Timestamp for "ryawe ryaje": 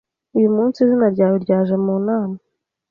1.15-1.75